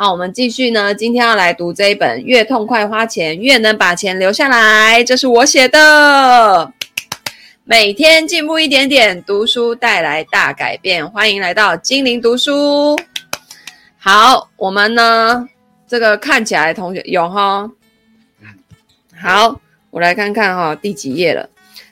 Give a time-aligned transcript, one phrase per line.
[0.00, 6.72] 好，我们继续呢，今天要来读这一本《越痛快花钱，越能把钱留下来》，这是我写的。
[7.64, 11.06] 每天进步一点点，读书带来大改变。
[11.10, 12.98] 欢迎来到精灵读书。
[13.98, 15.46] 好，我们呢，
[15.86, 17.70] 这个看起来同学有哈。
[19.20, 19.60] 好，
[19.90, 21.46] 我来看看哈，第几页了？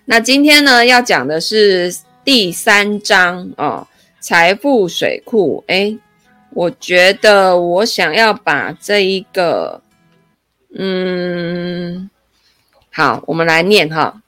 [0.06, 1.94] 那今天呢，要讲的是
[2.24, 3.86] 第三章哦，
[4.18, 5.62] 财富水库。
[5.66, 5.98] 诶，
[6.50, 9.80] 我觉得我想要把这一个，
[10.74, 12.08] 嗯，
[12.92, 14.22] 好，我们来念哈。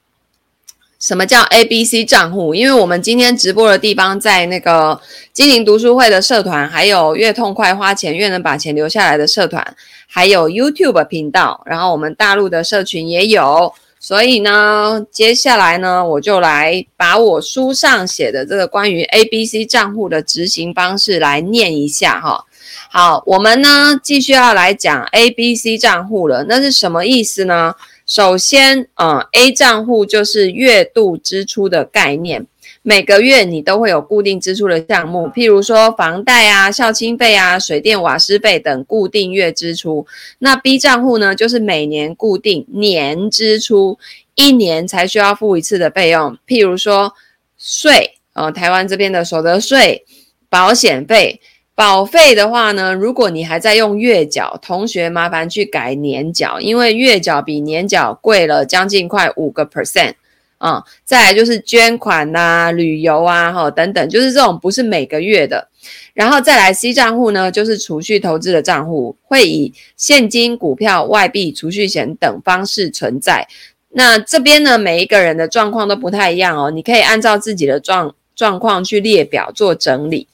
[0.99, 2.53] 什么叫 ABC 账户？
[2.53, 5.01] 因为我们今天直播的地方在那个
[5.33, 9.75] 精灵读书会的社团，还有越痛快花钱越能把钱留下来的社团，
[10.07, 13.73] 还有 YouTube 频道，然后我们大陆的社群也有。
[14.03, 22.43] 所以呢，接下来呢，我就来把我书上写的这个关于 ABC 账户的执行方式来念一下哈。
[22.89, 27.75] 好，我们呢继续要来讲 ABC 账户了，那是什么意思呢？
[28.07, 32.47] 首先，嗯，A 账户就是月度支出的概念，
[32.83, 40.07] 每个月你都会有固定支出的项目，譬如说房贷啊、孝亲费啊、水电瓦斯费等固定月支出。
[40.39, 43.99] 那 B 账户呢，就是每年固定年支出，
[44.33, 47.13] 一年才需要付一次的费用，譬如说
[47.55, 50.03] 税，呃，台湾这边的所得税、
[50.49, 51.39] 保险费。
[51.73, 60.13] 保费的话呢，如果你还在用月缴，同学麻烦去改年缴，因为月缴比年缴贵了将近快五个 percent
[60.61, 60.83] 啊。
[61.03, 65.67] 再来就是捐款呐、啊、旅游啊，哈等等，就是这种不是每个月的。
[66.13, 73.47] 然后再来 C 账户呢，就是储蓄投资的账户，会以现金、股票、外币、储蓄险等方式存在。
[73.93, 80.27] 那这边呢，每一个人的状况都不太一样哦，你可以按照自己的状状况去列表做整理。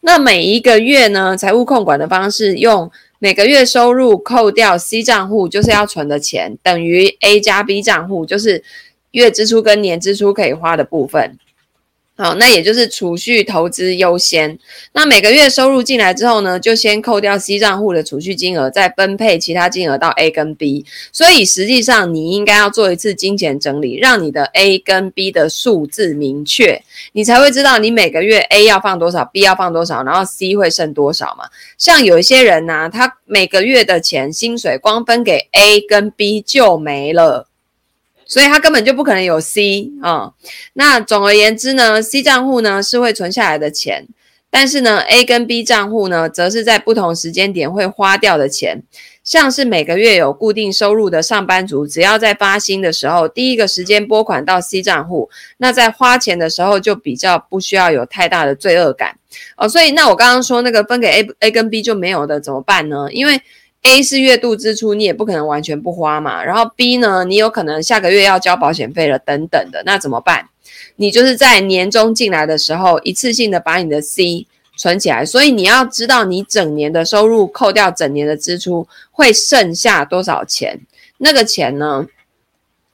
[0.00, 8.62] 那每一个月呢，财务控管的方式用每个月收入扣掉 C 账户，就是要存的钱，等于 A 加 B 账户，就是
[9.12, 11.38] 月支出跟年支出可以花的部分。
[12.14, 14.56] 好，那也就是储蓄投资优先。
[14.92, 20.84] 那每个月收入进来之后呢，就先扣掉 C 账户的储蓄金额，再分配其他金额到 A 跟 B。
[21.10, 26.82] 所以实际上你应该要做一次金钱整理，让你的 A 跟 B 的数字明确，
[27.12, 31.46] 你才会知道你每个月 A 要放多少，B 要放多少，然后 C 会剩多少嘛。
[31.78, 37.48] 像有一些人呢、他每个月的钱薪水光分给 A 跟 B 就没了。
[38.32, 40.32] 所以它根本就不可能有 C 啊、
[40.72, 44.08] 那总而言之呢，C 账户呢是会存下来的钱，
[44.48, 48.84] 但是呢，A 跟 B 账户呢，则是在不同时间点会花掉的钱。
[49.22, 55.28] 像是每个月有固定收入的上班族，只要在发薪的时候，第一个时间拨款到 C 账户，
[55.58, 59.18] 那在花钱的时候就比较不需要有太大的罪恶感
[59.58, 59.68] 哦。
[59.68, 63.08] 所以那我刚刚说那个分给 A A 跟 B 就没有的怎么办呢？
[63.12, 63.40] 因为
[63.82, 66.42] A 是月度支出，你也不可能完全不花嘛。
[66.42, 70.48] 然后 B 呢，你有可能下个月要交保险费了，等等的，那怎么办？
[70.96, 75.24] 你就是在年终进来的时候，一次性的把你的 C 存起来。
[75.24, 80.80] 所以你要知道，你整年的收入扣掉整年的支出，会剩下多少钱？
[81.18, 82.06] 那个钱呢？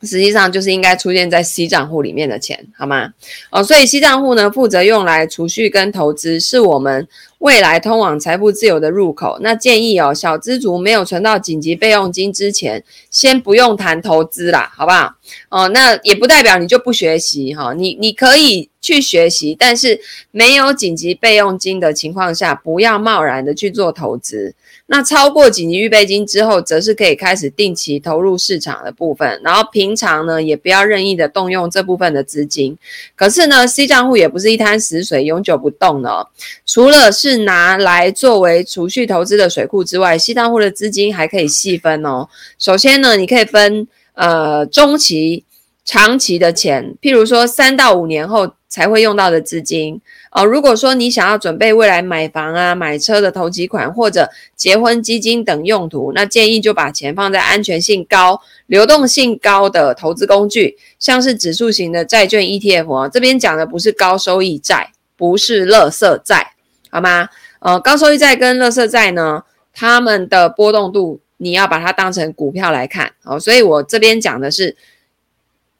[0.03, 3.12] 实际上就是应该出现在 C 账户里面的钱，好吗？
[3.50, 9.38] 哦，所以 C 账户呢，负责用来储蓄跟投资，是我们未来通往财富自由的入口。
[9.41, 15.15] 那建议哦，小资族没有存到紧急备用金之前，先不用谈投资啦，好不好？
[15.50, 20.00] 哦，那也不代表你就不学习哈，你你可以去学习，但是
[20.31, 24.54] 没有紧急备用金的情况下，不要贸然的去做投资。
[24.91, 32.77] 那超过紧急预备金之后，则是可以开始定期投入市场的部分，然后平常呢，也不要任意的动用这部分的资金。
[33.15, 36.27] 可是呢，C 账户也不是一滩死水，永久不动的哦。
[36.65, 42.27] 除了是是拿来作为储蓄投资的水库之外西账户的资金还可以细分哦。
[42.59, 45.44] 首先呢，你可以分呃中期、
[45.84, 50.00] 长期的钱，譬如说三到五年后才会用到的资金。
[50.31, 63.10] 哦，如果说你想要准备未来买房啊、买车的头期款，或者结婚基金等用途，那建议就把钱放在安全性高、流动性高的投资工具，像是指数型的债券 ETF 哦。
[63.13, 66.53] 这边讲的不是高收益债，不是垃圾债，
[66.90, 67.28] 好吗？
[67.60, 69.42] 呃，高收益债跟垃圾债呢，
[69.72, 73.12] 它们的波动度你要把它当成股票来看。
[73.24, 74.76] 哦，所以我这边讲的是，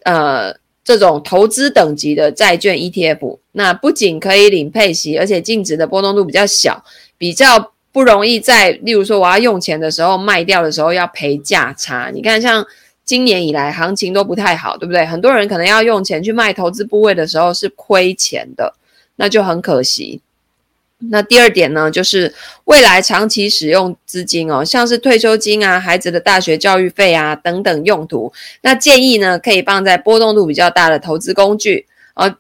[0.05, 0.57] 呃。
[0.85, 6.83] 这种投资等级的债券 ETF，那不仅可以领配息，而且净值的波动度比较小，
[7.19, 12.11] 比较不容易在，例如说我要用钱的时候卖掉的时候要赔价差。
[12.11, 12.67] 你看，像
[13.05, 15.05] 今年以来行情都不太好，对不对？
[15.05, 18.73] 很多人可能要用钱去卖投资部位的时候是亏钱的，
[19.17, 20.23] 那就很可惜。
[21.11, 22.35] 那第二点呢，就是
[22.65, 32.35] 未来长期使用资金哦，像是退休金啊、孩子的大学教育费啊等等用途，那建议呢可以放在波动度比较大的投资工具哦，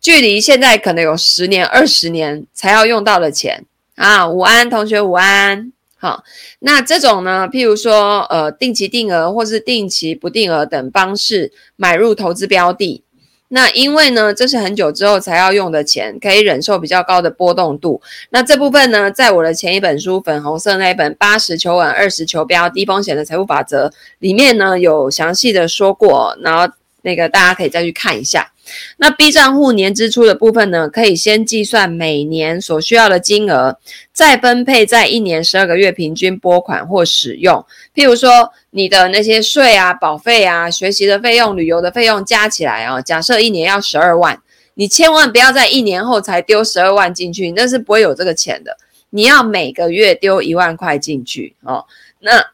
[0.00, 3.64] 距离现在可能有十年、二十年才要用到的钱
[3.94, 4.28] 啊。
[4.28, 5.72] 午安，同学，午安。
[5.96, 6.24] 好，
[6.58, 13.04] 那这种呢，譬如说呃定期定额或是定期不定额等方式买入投资标的。
[13.54, 18.00] 那因为呢，这是很久之后才要用的钱，可以忍受比较高的波动度。
[18.30, 23.88] 那这部分呢，在我的前一本书，粉红色那一本《八十求稳，二十求标，低风险的财富法则》
[24.20, 26.34] 里面呢，有详细的说过。
[26.40, 26.72] 然后
[27.02, 28.50] 那个大家可以再去看一下。
[28.96, 33.76] 那 B 账户年支出的部分呢，可以先计算每年所需要的金额，
[34.12, 37.66] 再分配在一年十二个月平均拨款或使用。
[37.94, 44.40] 譬如说，你的那些税啊、保费啊、学习的费用、旅游的费用加起来啊，假设一年要十二万，
[44.74, 48.76] 你千万不要在一年后才丢十二万进去，那是不会有这个钱的。
[49.10, 51.84] 你要每个月丢一万块进去哦。
[52.20, 52.46] 那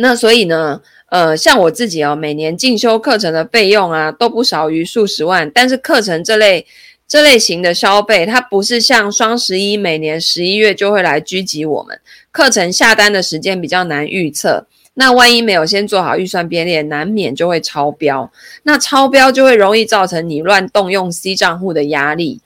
[0.00, 0.80] 那所以呢？
[1.10, 5.50] 呃，像我自己哦，每年进修课程的费用啊，都不少于数十万。
[5.52, 6.64] 但是课程这类
[7.06, 12.00] 这类型的消费，它不是像双十一每年十一月就会来狙击我们。
[12.30, 18.30] 课程下单的时间比较难预测，那万一没有先做好预算编列，难免就会超标。
[18.62, 22.40] 那超标就会容易造成你乱动用 C 账户的压力。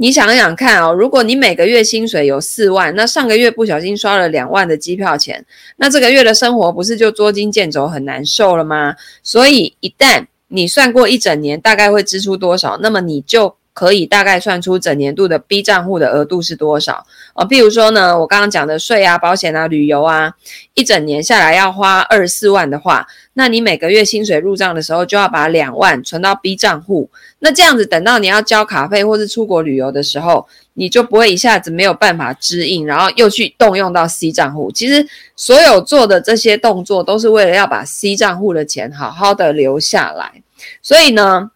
[0.00, 5.44] 你想想看哦，如果你每个月薪水有四万，那上个月不小心刷了两万的机票钱，
[5.76, 8.94] 那这个月的生活不是就捉襟见肘很难受了吗？
[9.24, 17.46] 所以一旦你算过一整年大概会支出多少，那么你就可以大概算出整年度的 B 账户的额度是多少哦。
[17.46, 20.34] 譬如说呢，我刚刚讲的税啊、保险啊、旅游啊，
[20.74, 27.08] 一整年下来要花二十四万的话，那你每个月薪水入账的时候就要把两万存到 B 账户。
[27.38, 34.72] 那这样子，等到你要交卡费或是出国旅游的时候，你就不会一下子没有办法支应，然后又去动用到 C 账户。
[34.72, 40.42] 其实所有做的这些动作，都是为了要把 C 账户的钱好好的留下来。
[40.82, 41.52] 所以呢，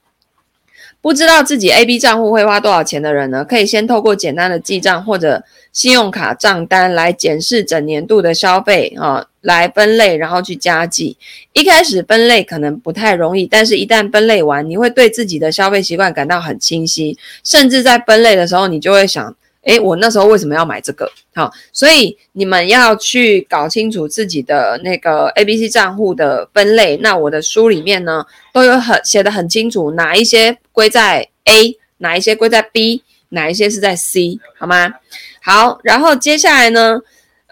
[1.02, 11.16] 不知道自己 A、B 账户会花多少钱的人呢，可以先透过简单的记账或者信用卡账单来检视整年度的消费啊，来分类，然后去加计。
[11.52, 19.34] 一开始分类可能不太容易，但是一旦分类完，你会对自己的消费习惯感到很清晰，甚至在分类的时候，你就会想。
[19.62, 21.10] 诶，我那时候为什么要买这个？
[21.34, 26.96] 好，所以你们要去搞清楚自己的那个 ABC 账户的分类。
[26.98, 34.94] 那我的书里面呢，都有很写的很清楚，哪一些归在 A，哪一些归在 B，哪一些是在 C，好吗？
[35.40, 37.00] 好，然后接下来呢？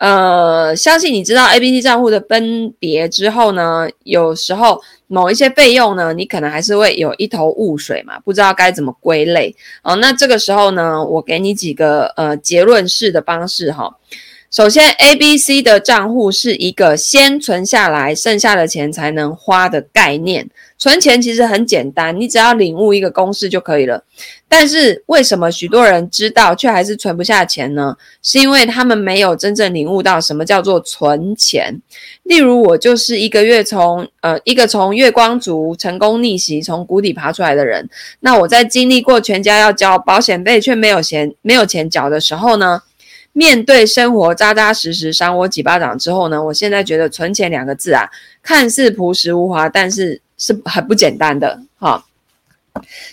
[0.01, 9.55] 呃，相信你知道 A、B、C 账户的分别之后呢，有时候某一些费用呢，你可能还是会有一头雾水嘛，不知道该怎么归类。
[9.83, 13.95] 哦，那这个时候呢，我给你几个呃结论式的方式哈。
[14.51, 20.51] 首先，A、B、C 的账户是一个先存下来，剩下的钱才能花的概念。
[20.77, 24.03] 存钱其实很简单，你只要领悟一个公式就可以了。
[24.49, 27.97] 但是为什么许多人知道却还是存不下钱呢？
[28.25, 31.81] 是因为他们没有真正领悟到什么叫做存钱。
[32.25, 37.89] 例如，我就是一个月从呃一个从月光族成功逆袭，从谷底爬出来的人。
[38.19, 42.83] 那我在经历过全家要交保险费却没有钱没有钱缴的时候呢？
[43.33, 48.11] 面对生活扎扎实实赏我几巴掌之后呢，我现在觉得“存钱”两个字啊，
[48.43, 52.05] 看似朴实无华，但是是很不简单的哈。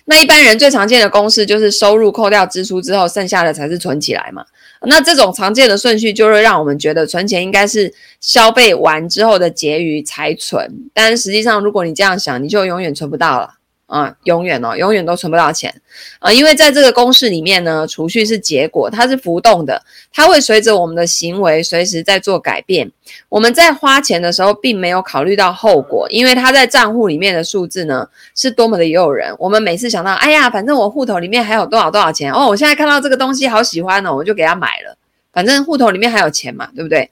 [0.05, 4.45] 那一般人最常见的公式就是收入扣掉支出之后，剩下的才是存起来嘛。
[4.81, 13.56] 那这种常见的顺序就会让我们觉得存钱应该是消费完之后的结余才存，但实际上如果你这样想，你就永远存不到了。
[13.88, 15.74] 啊，永远哦，永远都存不到钱
[16.20, 16.32] 啊！
[16.32, 19.82] 因为在这个公式里面呢，储蓄是结果，它是浮动的，
[20.13, 22.91] 它会随着我们的行为随时在做改变。
[23.29, 29.34] 我们在花钱的时候，并没有考虑到后果，因为它在账户里面的数字呢，是多么的诱人。
[29.39, 34.98] 我们每次想到，哎呀，反正我户头里面还有多少多少钱哦，我现在看到这个东西好喜欢哦，我就给它买了。
[35.38, 37.08] 反正户头里面还有钱嘛，对不对？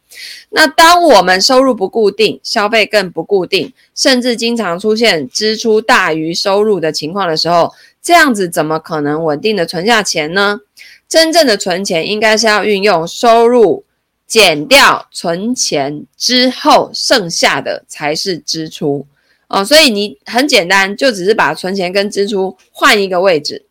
[0.50, 10.62] 那当我们收入不固定，消费更不固定，甚至经常出现支出大于收入的情况的时候，这样子怎么可能稳定的存下钱呢？
[11.08, 13.86] 真正的存钱应该是要运用收入
[14.26, 19.06] 减掉存钱之后，剩下的才是支出
[19.50, 19.64] 哦。
[19.64, 23.66] 所以你很简单，就只是把存钱跟支出换一个位置。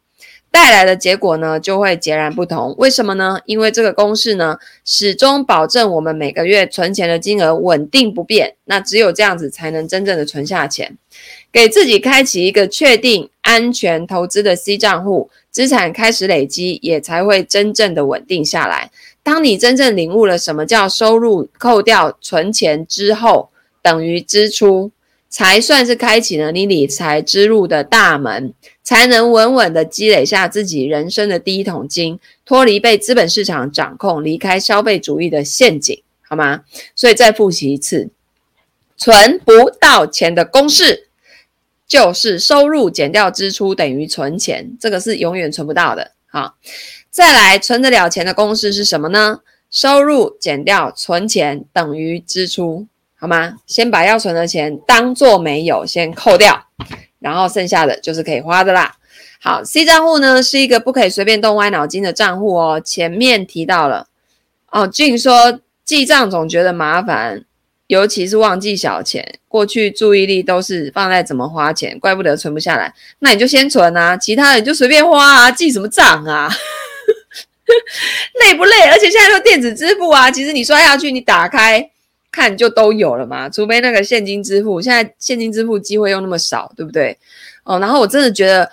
[0.54, 2.72] 带来的结果呢，就会截然不同。
[2.78, 3.40] 为什么呢？
[3.44, 8.54] 因为这个公式呢，始终保证我们每个月存钱的金额稳定不变。
[8.66, 10.96] 那只有这样子，才能真正的存下钱，
[11.50, 18.92] 给自己开启一个确定安全投资的 C 账户，资产开始累积，也才会真正的稳定下来。
[19.24, 23.50] 当你真正领悟了什么叫收入扣掉存钱之后
[23.82, 24.92] 等于支出。
[25.34, 36.62] 才算是开启了你理财之路的大门，才能稳稳的积累下自己人生的第一桶金，脱离被资本市场掌控，离开消费主义的陷阱，好吗？
[36.94, 38.10] 所以再复习一次，
[38.96, 41.08] 存不到钱的公式
[41.84, 46.12] 就是收入减掉支出等于存钱，这个是永远存不到的。
[46.28, 46.54] 好，
[47.10, 49.40] 再来存得了钱的公式是什么呢？
[49.68, 52.86] 收入减掉存钱等于支出。
[53.24, 53.54] 好吗？
[53.66, 56.62] 先把要存的钱当做没有，先扣掉，
[57.20, 58.96] 然后剩下的就是可以花的啦。
[59.40, 62.78] 好，C 账户呢是一个不可以随便动歪脑筋的账户哦。
[62.84, 64.08] 前面提到了
[64.70, 67.42] 哦，俊说记账总觉得麻烦，
[67.86, 69.38] 尤其是忘记小钱。
[69.48, 72.92] 过去注意力都是放在怎么花钱，怪不得存不下来。
[73.20, 76.50] 那你就先存啊，其他的你就随便花啊，记什么账啊？
[78.44, 78.82] 累不累？
[78.90, 81.90] 而且现在都电子支付啊，其实你刷下去，你打开。
[82.34, 87.16] 看就都有了嘛，除非那个现金支付，现在现金支付机会又那么少，对不对？
[87.62, 88.68] 哦，然后我真的觉得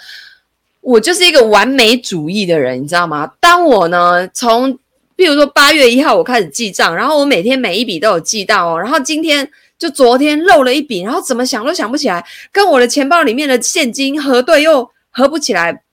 [0.82, 3.32] 我就是一个完美主义的人，你知道吗？
[3.39, 4.75] 当我呢从，
[5.15, 15.84] 比如说八月一号我开始记账，然后我每天每一笔都有记到哦，然后今天就昨天漏了一笔，然后怎么想都想不起来，跟我的钱包里面的现金核对又合不起来，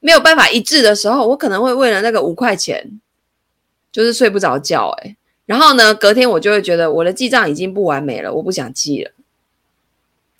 [0.00, 3.00] 没有办法一致的时候，我可能会为了那个五块钱，
[3.90, 5.16] 就是睡不着觉，诶
[5.46, 9.10] 然后呢，隔天我就会觉得我的记账已经不完美了，我不想记了，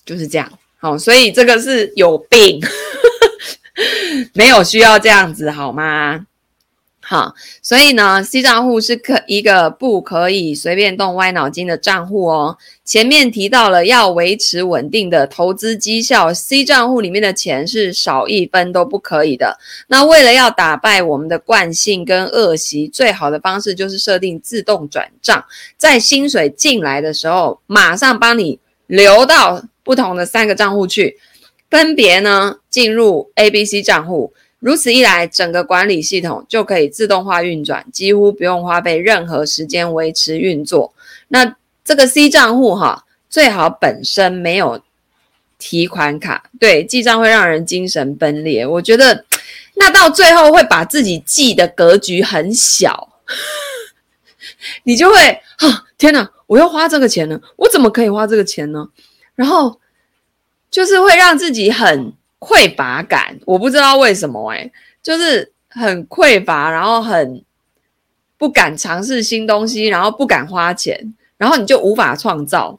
[0.05, 0.51] 就是这样。
[0.79, 2.61] 好，所以这个是有病，
[4.35, 6.27] 没有需要这样子，好吗？
[7.07, 12.57] 好，所以呢，C 账户是可一个不可以随便动歪脑筋的账户哦。
[12.83, 19.59] 前面提到了要维持稳定的投资绩效，C 账户里面的钱是少一分都不可以的。
[19.89, 25.45] 那为了要打败我们的惯性跟恶习，最好的方式就是设定自动转账，
[25.77, 31.19] 在薪水进来的时候，马上帮你流到不同的三个账户去，
[31.71, 34.33] 分别呢进入 A、B、C 账户。
[34.65, 40.95] 如此一来，整个管理系统就可以自动化运转，几乎不用花费任何时间维持运作。
[41.29, 41.55] 那
[41.85, 44.81] 这个 C 账户哈，最好本身没有
[45.59, 48.67] 提款卡，对，记账会让人精神分裂。
[48.67, 49.27] 我觉得
[49.75, 53.21] 那到最后会把自己记的格局很小，
[54.85, 58.89] 你就会哈，天哪，我要花这个钱呢，我怎么可以花这个钱呢？
[59.35, 59.79] 然后
[60.71, 62.15] 就是会让自己很。
[62.45, 64.71] 匮乏感，我不知道为什么诶、
[65.03, 67.43] 就是很匮乏，然后很
[68.37, 72.79] 不敢尝试新东西，然后不敢花钱，然后你就无法创造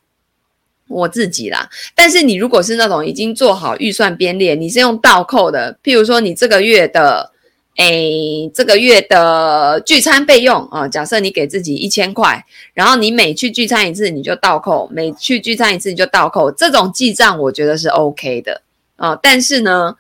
[0.88, 1.68] 我自己啦。
[1.96, 7.32] 但是你如果是那种已经做好预算编列，你是用倒扣的，譬如说你这个月的，
[7.78, 18.62] 诶，这个月的聚餐费用啊、假设你给自己一千块，然后你每去聚餐一次你就倒扣，每去聚餐一次你就倒扣，这种记账我觉得是 OK 的。
[18.98, 19.96] 啊、但是呢，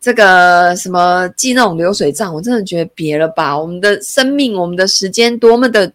[0.00, 3.58] 这个什么记那种流水账，我真的觉得别了吧。
[3.58, 5.90] 我们的生命，我们的时间多么的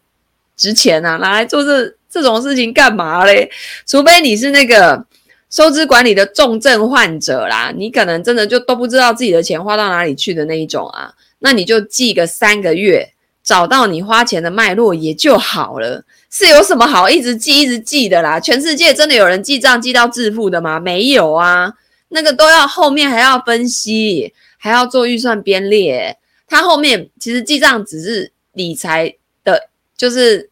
[0.57, 3.49] 值钱啊，拿来做这这种事情干嘛嘞？
[3.85, 5.05] 除非你是那个
[5.51, 11.13] 收支管理的重症患者啦，你可能真的就都不知道自己的钱花到哪里去的那一种啊。
[11.39, 13.13] 那你就记个三个月，
[13.43, 16.03] 找到你花钱的脉络也就好了。
[16.31, 18.39] 是有什么好一直记一直记的啦？
[18.39, 20.79] 全世界真的有人记账记到致富的吗？
[20.79, 21.73] 没有啊。
[22.09, 26.17] 那个都要后面还要分析，还要做预算编列。
[26.47, 30.49] 他后面其实记账只是理财的，就是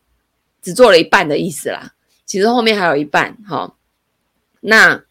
[0.62, 1.94] 只做了一半的意思啦。
[2.26, 3.74] 其实后面还有一半哈。
[4.62, 5.04] 那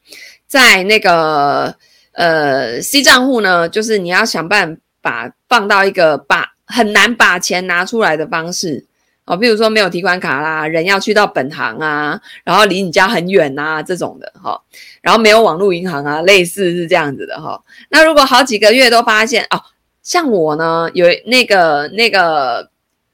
[0.47, 1.77] 在那个
[2.13, 8.85] 呃 C 账户呢，就是你要想办法放到一个把很难把钱拿出来的方式。
[9.27, 14.63] 哦，比如说没有提款卡啦，人要去到本行啊，然后离你家很远啊，这种的哈，
[15.03, 17.61] 然后没有网络银行啊，类似是这样子的哈。
[17.89, 19.61] 那如果好几个月都发现哦，
[20.01, 22.71] 像我呢，有那个那个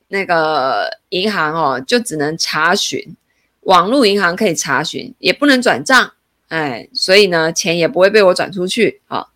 [0.09, 3.17] 那个银行哦，就只能查询，
[3.63, 6.13] 网络银行可以查询，也不能转账，
[6.49, 9.29] 哎，所以呢，钱也不会被我转出去啊。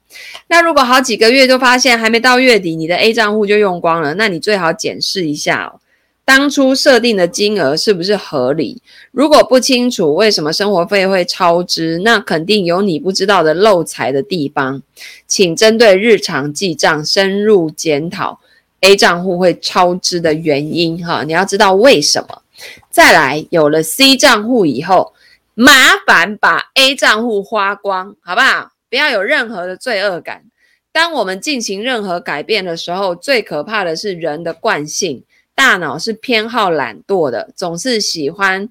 [0.48, 5.80] 那如果好几个月都发现还没到月底，你的 A 账户就用光了，那你最好检视一下哦。
[6.26, 8.82] 当初设定的金额是不是合理？
[9.12, 14.82] 如果不清楚为什么生活费会超支，那肯定有你不知道的漏财的地方，
[15.28, 18.40] 请针对日常记账深入检讨
[18.80, 21.06] A 账户会超支的原因。
[21.06, 22.42] 哈，你要知道为什么。
[22.90, 25.14] 再来，有了 C 账户以后，
[25.54, 28.72] 麻烦把 A 账户花光，好不好？
[28.90, 30.42] 不要有任何的罪恶感。
[30.90, 35.22] 当我们进行任何改变的时候，最可怕的是人的惯性。
[35.56, 38.68] 大脑是偏好懒惰的，总是喜欢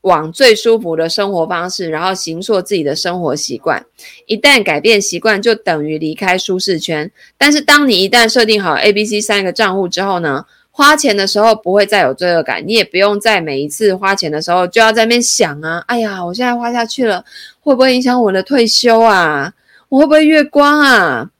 [0.00, 3.86] 往最舒服的生活方式，然后形塑自己的生活习惯。
[4.26, 7.08] 一旦改变习惯，就等于离开舒适圈。
[7.38, 17.24] 但是，当你一旦设定好 A、B、C 三个账户之后呢，花钱的时候不会再有罪恶感，你也不用在每一次花钱的时候就要在那边想啊，哎呀，我现在花下去了，
[17.60, 19.54] 会不会影响我的退休啊？
[19.88, 21.30] 我会不会月光啊？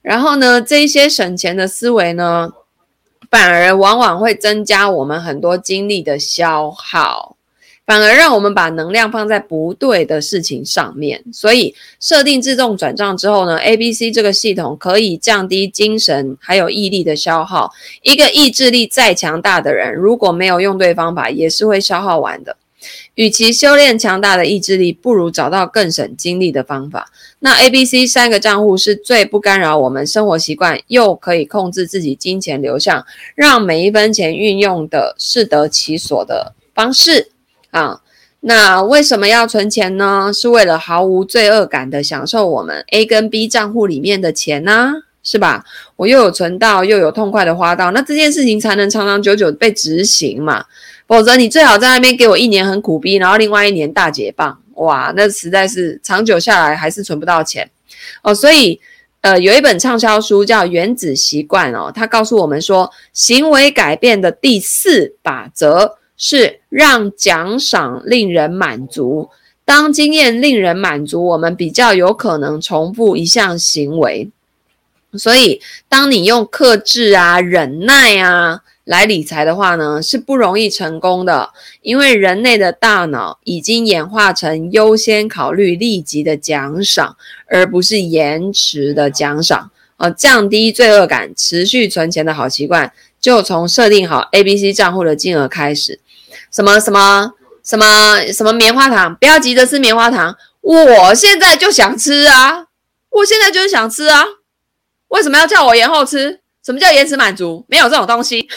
[0.00, 2.52] 然后呢，这一些省钱的思维呢，
[3.30, 7.36] 反而往往会增加我们很多精力的消耗，
[7.84, 11.22] 反而让我们把能量放在不对的事情上面。
[11.32, 17.72] 所以设定自动转账之后呢，ABC 这个系统可以降低精神还有毅力的消耗。
[18.02, 22.56] 一个意志力再强大的人，如果没有用对方法，也是会消耗完的。
[23.16, 27.10] 与其修炼强大的意志力，不如找到更省精力的方法。
[27.38, 33.04] 那 A、B、C 三个账户是最不干扰我们生活习惯，又可以控制自己金钱流向，
[33.34, 37.30] 让每一分钱运用的适得其所的方式
[37.70, 38.00] 啊。
[38.40, 40.30] 那为什么要存钱呢？
[40.32, 44.92] 是为了毫无罪恶感的享受我们 A 跟 B 账户里面的钱呢、
[45.22, 45.64] 是吧？
[45.96, 50.66] 我又有存到，又有痛快的花到，那这件事情才能长长久久被执行嘛。
[51.06, 57.70] 否则，你最好在那边给我一年很苦逼，然后另外一年大解放，哇，那实在是长久下来还是存不到钱
[58.22, 58.34] 哦。
[58.34, 58.80] 所以，
[59.20, 69.30] 呃，有一本畅销书叫《原子习惯》哦，它告诉我们说，行为改变的第四法则是让奖赏令人满足。
[69.64, 74.30] 当经验令人满足，我们比较有可能重复一项行为。
[75.14, 81.50] 所以，当你用克制啊、忍耐啊，来理财的话呢，是不容易成功的，
[81.82, 87.16] 因为人类的大脑已经演化成优先考虑立即的奖赏，
[87.48, 89.72] 而不是延迟的奖赏。
[89.96, 95.98] 呃，降低罪恶感、持续存钱的好习惯，就从设定好 A、B、C 账户的金额开始。
[96.52, 97.32] 什么什么
[97.64, 102.66] 什么什么棉花糖，不要急着吃棉花糖，我现在就想吃啊！
[103.10, 104.24] 我现在就是想吃啊！
[105.08, 106.40] 为什么要叫我延后吃？
[106.66, 107.64] 什么叫延迟满足？
[107.68, 108.40] 没有这种东西，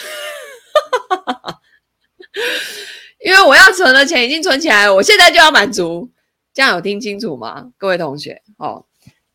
[3.24, 6.10] 因为我要存的钱已经存起来了，我现在就要满足，
[6.52, 7.70] 这样有听清楚吗？
[7.78, 8.84] 各位同学，哦，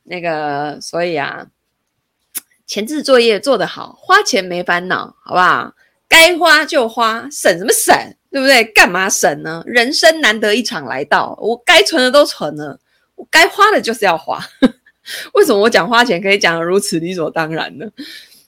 [0.04, 1.48] 那个，所以啊，
[2.68, 5.74] 前置作业做得好，花钱没烦恼，好不好？
[6.10, 7.96] 该花就花，省什么省？
[8.30, 8.66] 对不对？
[8.66, 9.64] 干嘛省呢？
[9.66, 12.78] 人生难得一场来到，我该存的都存了，
[13.16, 14.46] 我该花的就是要花。
[15.34, 17.86] 为什么我讲花钱可以讲得如此理所当然呢？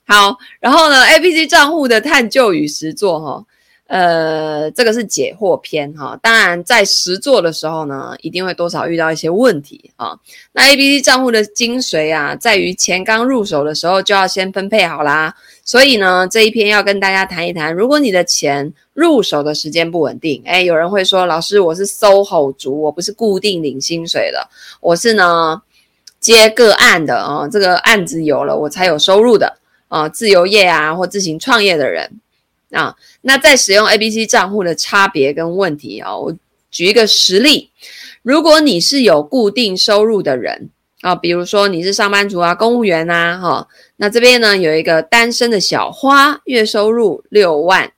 [0.08, 3.46] 好，然后呢，ABC 账户的探究与实作哈，
[3.88, 6.18] 呃，这个是解惑篇哈。
[6.22, 10.18] 当然，在实作的时候呢，一定会多少遇到一些问题啊。
[10.54, 15.36] 那 ABC 账户的精髓啊，在于钱刚入手的时候就要先分配好啦。
[15.66, 24.48] 所以呢，这一篇要跟大家谈一谈，如果你的钱入手的时间不稳定，诶，有人会说，老师，我是 SOHO 族，我不是固定领薪水的，
[24.80, 25.62] 我是呢
[26.22, 29.58] 接个案的啊，这个案子有了，我才有收入的。
[29.88, 32.20] 啊，自由业啊，或自行创业的人
[32.72, 36.36] 啊，那在使用 ABC 账户的差别跟问题啊，我
[36.70, 37.72] 举一个实例，
[38.22, 40.70] 如果你是有固定收入的人
[41.02, 47.94] 啊，比如说你是上班族啊，公务员呐，哈，那这边呢有一个单身的小花，月收入六万，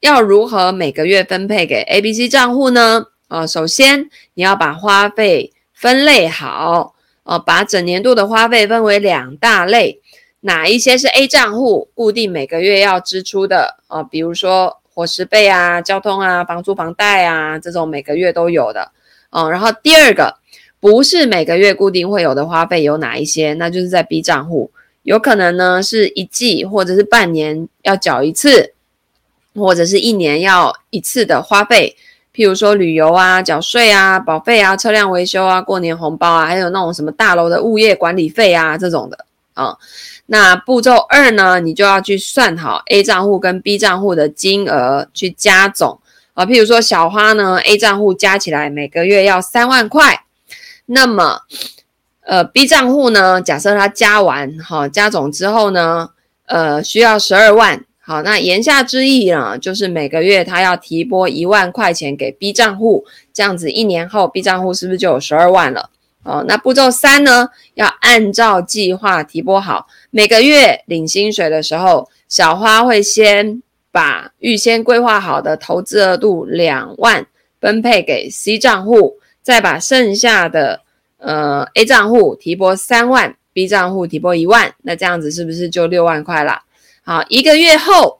[0.00, 3.06] 要如何每个月分配给 ABC 账户呢？
[3.26, 10.00] 啊，首先你要把花费分类好，啊，把整年度的花费分为两大类。
[10.46, 14.00] 哪一些是 A 账户固定每个月要支出的啊？
[14.04, 18.92] 比如说伙食费啊、交通啊、房租房贷啊，这种每个月都有的
[19.30, 19.50] 啊。
[19.50, 20.36] 然后第二个
[20.78, 23.54] 不是每个月固定会有的花费有哪一些？
[23.54, 24.70] 那就是在 B 账户，
[25.02, 28.72] 有可能呢是一季或者是半年要缴一次，
[29.56, 31.96] 或者是一年要一次的花费，
[32.32, 39.76] 譬如说旅游啊、缴税啊、保费啊、车辆维修啊、过年红包啊，还有那种什么大楼的物业管理费啊这种的啊。
[40.26, 46.00] 那步骤二呢，你就要去算好 A 账户跟 B 账户的金额，去加总
[46.34, 46.44] 啊。
[46.44, 50.24] 譬如说小花呢，A 账户加起来每个月要三万块，
[50.86, 51.42] 那么
[52.22, 56.10] 呃 B 账户呢，假设它加完哈加总之后呢，
[56.46, 65.90] 呃需要十二万好，那言下之意呢，就是每个月他要提拨一万块钱给 B 账户，这样子一年后 B 账户是不是就有十二万了？
[66.26, 73.62] 哦，那步骤三呢，要按照计划提拨好，每个月领薪水的时候，小花会先
[73.92, 77.24] 把预先规划好的投资额度两万
[77.60, 80.80] 分配给 C 账户，再把剩下的
[81.18, 86.62] 呃 A 账户提拨三万，B 账户提拨一万，那这样子是不是就六万块了？
[87.04, 88.18] 好，一个月后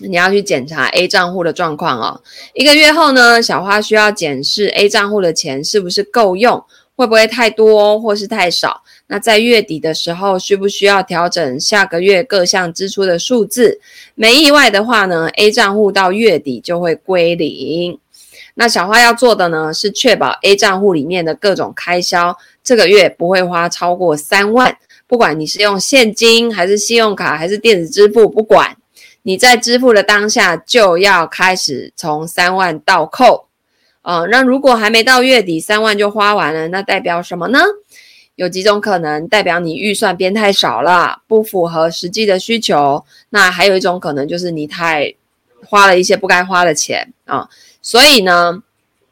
[0.00, 2.20] 你要去检查 A 账户的状况哦。
[2.52, 6.62] 一个月后呢，小花需要检视 A 账户的钱是不是够用，
[6.96, 8.82] 会不会太多或是太少？
[9.06, 13.78] 那在月底的时候，需不需要调整下个月各项支出的数字？
[14.14, 17.98] 没意外的话呢，A 账户到月底就会归零。
[18.54, 24.76] 那小花要做的呢，是确保 A 账户里面的各种开销，这个月不会花超过三万。
[25.06, 28.74] 不管你是用现金还是信用卡还是电子支付，不管
[29.22, 33.46] 你在支付的当下就要开始从三万倒扣，
[34.06, 37.58] 呃，那如果还没到月底三万就花完了，那代表什么呢？
[38.36, 43.04] 有几种可能，代表你预算编太少了，不符合实际的需求。
[43.30, 45.12] 那还有一种可能就是你太
[45.64, 47.48] 花了一些不该花的钱啊，
[47.82, 48.62] 所以呢。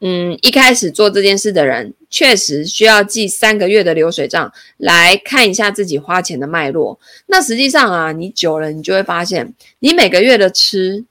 [0.01, 6.99] 嗯，一开始做这件事的人，确实需要记三个月的流水账，来看一下自己花钱的脉络。
[7.27, 11.05] 那实际上啊，你久了，你就会发现，你每个月的吃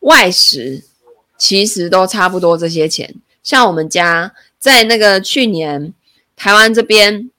[0.00, 0.82] 外食，
[1.36, 3.14] 其实都差不多这些钱。
[3.42, 5.92] 像我们家在那个去年
[6.36, 7.30] 台湾这边。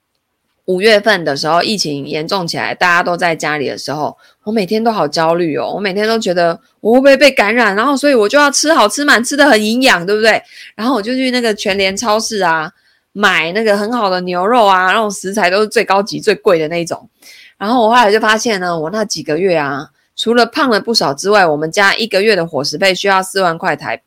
[0.68, 5.72] 五月份的时候，疫情严重起来，大家都在家里的时候，我每天都好焦虑哦。
[5.74, 10.42] 我每天都觉得我会不会被感染，然后所以我就要吃好吃满，吃得很营养，对不对？
[10.74, 12.70] 然后我就去那个全联超市啊，
[13.14, 17.08] 买那个很好的牛肉啊，那种食材都是最高级、最贵的那种。
[17.56, 24.02] 然后我后来就发现呢，我那几个月啊，除了胖了不少之外，我们家一个月的伙食费需要四万块台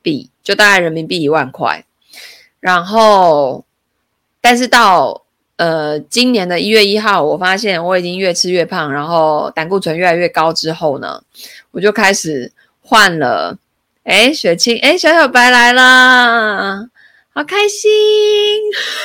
[0.00, 1.84] 币，就大概人民币一万块。
[2.60, 3.64] 然后，
[4.40, 5.24] 但是到
[5.56, 11.20] 呃，今年的一月一号，我发现我已经越吃越胖，然后胆固醇越来越高之后呢，
[11.72, 13.58] 我就开始换了。
[14.04, 16.88] 哎，雪清，哎，小小白来了，
[17.34, 17.90] 好开心。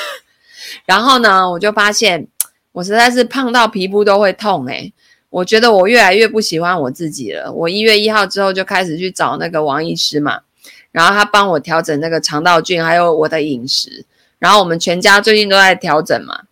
[0.86, 2.28] 然后呢，我就发现
[2.70, 4.64] 我实在是胖到皮肤都会痛。
[4.66, 4.92] 哎，
[5.32, 7.50] 我觉得我越来越不喜欢我自己了。
[7.50, 10.40] 我一月一号之后就开始去找那个王医师嘛，
[10.90, 14.04] 然后他帮我调整那个肠道菌，还有我的饮食。
[14.38, 16.42] 然后我们全家最近都在调整嘛，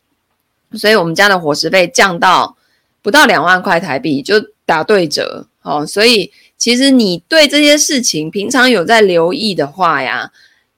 [0.73, 2.57] 所以我们家的伙食费降到
[3.03, 5.85] 不到两万块台币，就打对折哦。
[5.85, 10.33] 所以其实你对这些事情平常有在留意的话呀，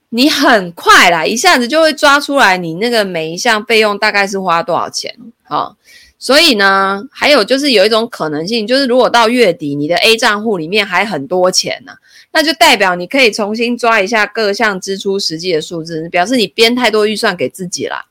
[0.09, 5.77] 你很快啦，一下子就会抓出来你那个每一项费用大概是花多少钱哦。
[6.23, 11.95] 所以呢，还有就是有一种可能性，就是如果到月底你的 A 账户里面还很多钱呢、
[12.31, 18.05] 那就代表你可以重新抓一下各项支出实际的数字，表示你编太多预算给自己啦。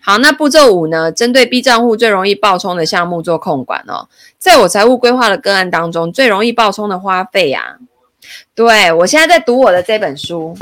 [0.00, 1.10] 好，那步骤五呢？
[1.10, 4.08] 针对 B 账户最容易爆冲的项目做控管哦。
[4.38, 7.76] 在我财务规划的个案当中，最容易爆冲的花费呀、
[8.54, 10.56] 对，我现在在读我的这本书，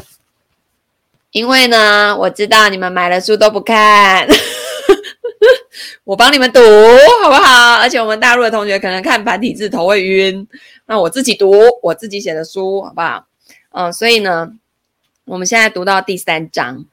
[1.33, 4.27] 因为呢，我知道你们买了书都不看。
[6.05, 6.61] 我帮你们读
[7.23, 7.75] 好不好？
[7.77, 10.47] 而且我们大陆的同学可能看繁体字头会晕，
[10.87, 13.27] 那我自己读我自己写的书好不好？
[13.73, 14.53] 嗯，所以呢，
[15.25, 16.85] 我们现在读到第三章，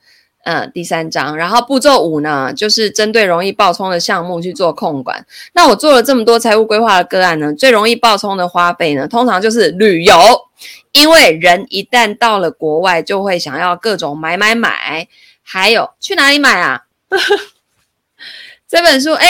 [0.44, 5.26] 嗯，第三章，然后步骤五呢，就是针对容易爆冲的项目去做控管。
[5.54, 10.16] 那我做了这么多财务规划的个案呢，最容易爆冲的花费呢，通常就是旅游，
[10.92, 15.08] 因为人一旦到了国外，就会想要各种买买买，
[15.42, 16.82] 还有去哪里买啊？
[18.68, 19.28] 这本书，哎，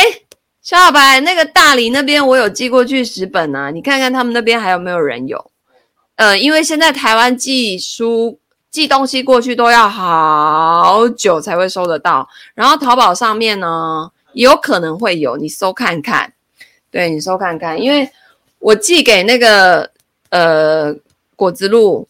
[0.62, 5.52] 小小白，那个大理那边我有寄过去十本啊，你看看他们那边还有没有人有？
[6.16, 8.40] 呃，因为现在台湾寄书
[8.72, 16.32] 寄东西过去都要好久才会收得到，然后淘宝上面呢有可能会有，你搜看看，
[16.90, 18.10] 对，你搜看看，因为
[18.60, 19.92] 我寄给那个
[20.30, 20.96] 呃
[21.36, 22.08] 果子路，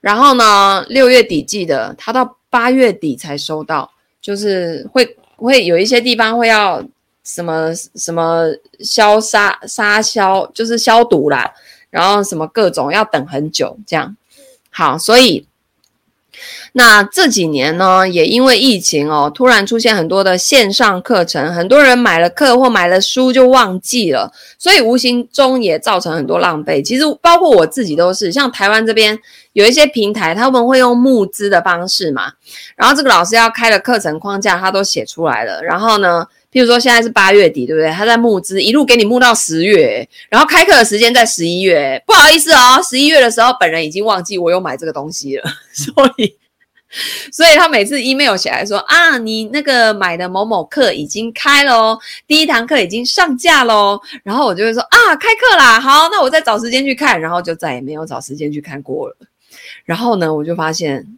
[0.00, 5.16] 然后呢六月底寄的，他到八月底才收到，就是会。
[5.44, 6.82] 会有一些地方会要
[7.24, 8.46] 什么什么
[8.80, 11.52] 消杀杀消，就是消毒啦，
[11.90, 14.16] 然后什么各种要等很久这样。
[14.70, 15.46] 好，所以
[16.72, 26.82] 那这几年呢，也因为疫情哦，突然出现很多的线上课程，很多人买了课或买了书就忘记了，所以无形中也造成很多浪费。
[26.82, 29.18] 其实包括我自己都是，像台湾这边。
[29.52, 32.32] 有一些平台，他们会用募资的方式嘛，
[32.74, 37.90] 然后这个老师要开的课程框架，他都写出来了，然后呢，譬如说现在是八月底，对不对？
[37.90, 42.02] 他在募资，一路给你募到十月，然后开课的时间在十一月。
[42.06, 46.36] 不好意思哦，十一月的时候，本人已经忘记我有买这个东西了， 所以。
[47.32, 53.98] 所以他每次 email 起来说啊，你那个买的某某课已经开了，第一堂课已经上架喽。
[54.22, 59.16] 然后我就会说啊，开课啦，好，那我再找时间去看，然后就再也没有找时间去看过了。
[59.86, 61.16] 然后呢，我就发现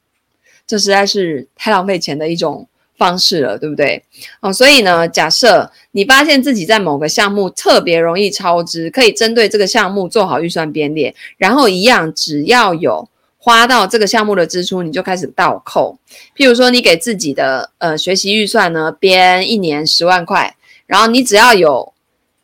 [0.65, 4.03] 这实在是太浪费钱的一种方式了，对不对？
[4.41, 13.09] 哦，所以呢，假设你发现自己在某个项目特别容易超支，可以针对这个项目做好预算编列，然后一样只要有。
[13.37, 15.99] 花到这个项目的支出，你就开始倒扣。
[16.35, 21.93] 譬如说，你给自己的呃学习预算呢编一年十万块，然后你只要有，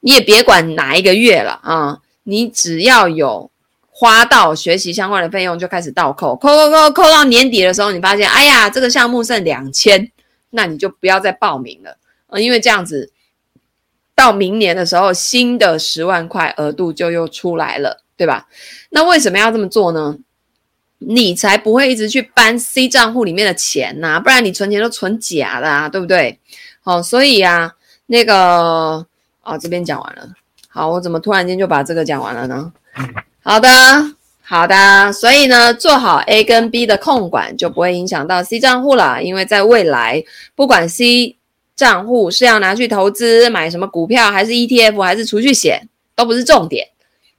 [0.00, 3.50] 你也别管哪一个月了啊，你只要有
[3.90, 10.06] 花到学习相关的费用，就开始倒扣，扣扣扣扣到年底的时候，你发现哎呀，这个项目剩两千，
[10.50, 13.12] 那你就不要再报名了，呃，因为这样子
[14.14, 18.48] 到明年的时候，新的十万块额度就又出来了，对吧？
[18.90, 20.18] 那为什么要这么做呢？
[20.98, 26.38] 你才不会一直去搬 C 账户里面的钱呐、啊，不然你存钱都存假的啊，对不对？
[26.82, 29.06] 好，所以啊，那个
[29.40, 30.34] 啊，这边讲完了。
[30.68, 32.70] 好，我怎么突然间就把这个讲完了呢？
[33.42, 33.68] 好的，
[34.50, 35.12] 好的。
[35.12, 39.22] 所以呢，做好 A 跟 B 的控管，就不会影响到 C 账户了。
[39.22, 40.24] 因为在未来，
[40.56, 41.36] 不管 C
[41.76, 46.88] 账户是要拿去投资买什么股票，还是 ETF，还是储蓄险，都不是重点。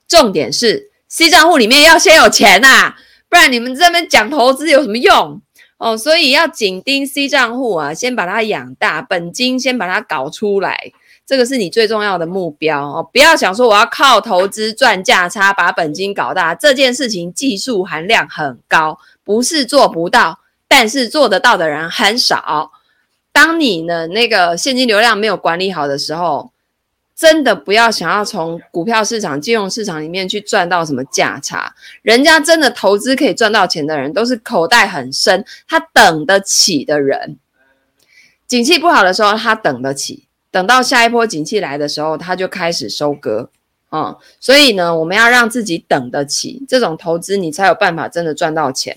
[0.08, 2.96] 重点是 C 账户里面要先有钱呐、啊。
[3.28, 5.38] 不然你们这边讲投资有什么用
[5.76, 5.94] 哦？
[5.94, 10.92] 所以要紧盯 C 账户啊，先把它养大，本金先把它搞出来，
[11.32, 13.08] 这个是你最重要的目标哦。
[13.10, 22.70] 不要想说我要靠投资赚价差把本金搞大，这件事情技术含量很高，不是做不到，但是做得到的人很少。
[23.32, 26.52] 当你的那个现金流量没有管理好的时候，
[27.16, 37.38] 真的不要想要从股票市场、金融市场里面去赚到什么价差，人家真的投资可以赚到钱的人，都是口袋很深，他等得起的人。
[38.46, 43.50] 景气不好的时候，他等得起，等到下一波景气来的时候，它就开始收割。
[43.90, 48.96] 嗯，所以呢，我们要让自己等得起这种投资，你才有办法真的赚到钱。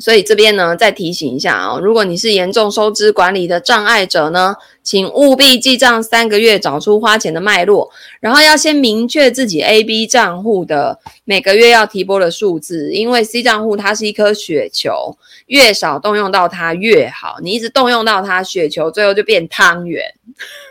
[0.00, 20.04] 所以这边呢，再提醒一下啊，如果你是严重收支管理的障碍者呢，请务必记账三个月，找出花钱的脉络，然后要先明确自己 A、B 账户的每个月要提拨的数字，因为 C 账户它是一颗雪球，越少动用到它越好，你一直动用到它，雪球最后就变汤圆。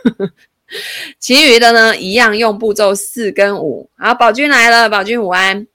[1.20, 3.90] 其余的呢，一样用步骤四跟五。
[3.98, 5.66] 好，宝君来了，宝君午安。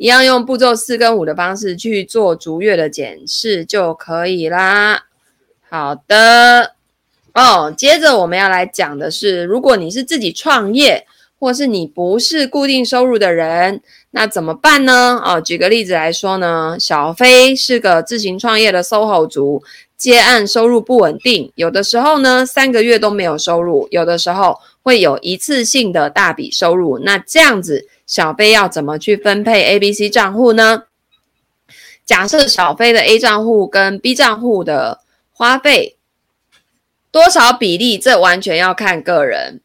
[0.00, 5.04] 一样用步骤四跟五的方式去做逐月的检视就可以啦。
[5.68, 6.72] 好的
[7.34, 11.06] 哦，接着我们要来讲的是，如果你是自己创业，
[11.38, 13.82] 或是你不是固定收入的人，
[14.12, 15.20] 那怎么办呢？
[15.22, 19.62] 哦，举个例子来说呢，小飞是个自行创业的 SOHO 族，
[19.98, 27.86] 接案收入不稳定，有的时候呢三个月都没有收入，有的时候会有一次性的大笔收入，那这样子。
[28.10, 30.82] 小飞要怎么去分配 A、B、C 账户呢？
[32.04, 34.98] 假设小飞的 A 账户跟 B 账户的
[35.30, 35.96] 花费
[37.12, 39.60] 多少比例，这完全要看个人。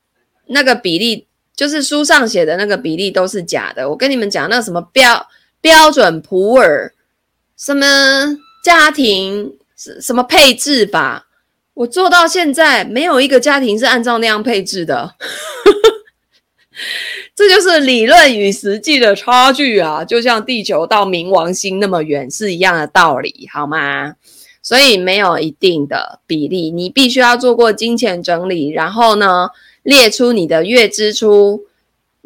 [0.45, 3.89] 那个比例就是书上写的那个比例都是假的。
[3.89, 5.27] 我跟你们讲，那什么标
[5.59, 6.93] 标准普尔
[7.57, 11.25] 什么家庭什么配置吧，
[11.73, 15.15] 我做到现在没有一个家庭是按照那样配置的。
[17.35, 24.13] 这就是理论与实际的差距啊，就像地球到冥王星那么远是一样的道理，好吗？
[24.63, 29.49] 所以没有一定的比例，你必须要做过金钱整理，然后呢，
[29.83, 31.65] 列出你的月支出。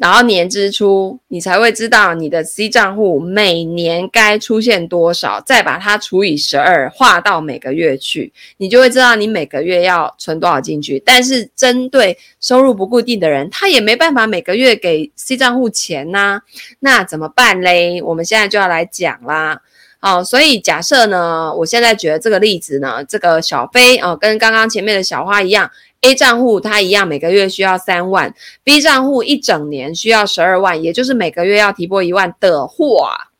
[0.00, 10.98] 然后年支出，你才会知道你的 C 账户每年该出现多少，再把它除以十二，划到每个月去，你就会知道你每个月要存多少进去。
[11.04, 16.40] 但是针对收入不固定的人，他也没办法每个月给 C 账户钱呐、
[16.78, 18.00] 那怎么办嘞？
[18.00, 19.60] 我们现在就要来讲啦。
[20.02, 25.70] 好，所以假设呢，我现在举的这个例子呢，这个小飞哦，跟刚刚前面的小花一样。
[26.02, 28.34] A 账户它一样，每个月需要三万
[28.64, 33.30] ；B 账户一整年需要十二万，也就是每个月要提拨一万的话，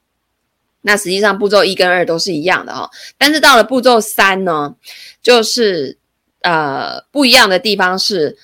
[0.83, 2.90] 那实际上步骤一跟二都是一样的哈。
[3.16, 4.75] 但是到了步骤三呢，
[5.23, 5.96] 就是
[6.42, 8.37] 呃不一样的地方是，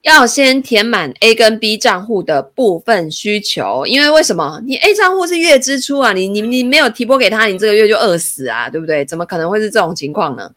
[0.00, 4.62] 要先填满 A 跟 B 账户的部分需求，因为为什么？
[4.64, 9.04] 你 A 账户是月支出啊，你你你没有提拨给他，你这个月就饿死啊，对不对？
[9.04, 10.52] 怎么可能会是这种情况呢？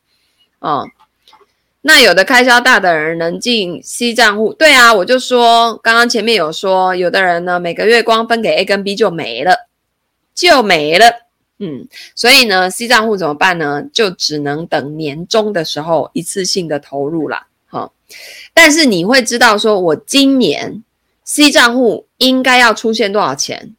[0.60, 0.88] 哦。
[1.84, 9.67] 那有的开销大的人能进 C 账户，对啊，我就说刚刚前面有说，有的人呢每个月光分给 A 跟 B 就没了，
[10.36, 11.12] 就没了，
[11.58, 13.84] 嗯，所以呢 C 账户怎么办呢？
[13.91, 17.89] 就只能等年终的时候一次性的投入了，哈。
[18.54, 20.84] 但是你会知道说，我今年
[21.24, 23.76] C 账户应该要出现多少钱？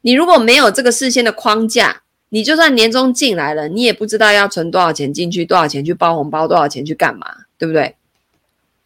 [0.00, 2.00] 你如果没有这个事先的框架。
[2.30, 7.28] 你就算年终进来了，你也不知道要存多少钱进去，多少钱去包红包，多少钱去干嘛，
[7.64, 7.96] 对不对？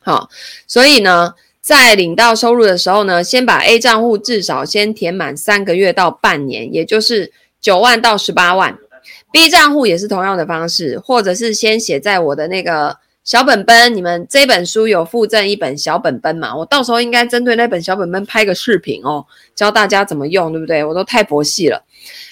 [0.00, 0.30] 好，
[0.66, 8.78] 所以呢，在领到收入的时候呢，先把 A 账户至少先填满三个月到半年，也就是九万到十八万。
[9.32, 13.94] B 账户也是同样的方式，或者是先写在我的那个小本本。
[13.94, 16.56] 你们这本书有附赠一本小本本嘛？
[16.56, 20.84] 我到时候应该针对那本小本本拍个视频哦，教大家怎么用，对不对？
[20.84, 21.84] 我都太佛系了。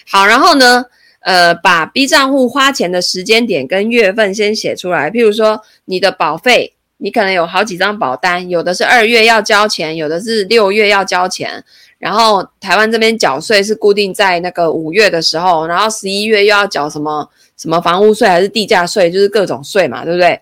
[0.06, 0.86] 好，然后呢？
[1.26, 5.10] 呃，把 B 账户花钱的时间点跟月份先写出来。
[5.10, 11.64] 譬如说，你的保费，你可能有好几张保单，有的是二月要交钱，有的是六月要交钱。
[11.98, 20.40] 然后台湾这边缴税是固定在那个五月的时候，然后十一月又要缴什么什么房屋税还是地价税，就是各种税嘛，对不对？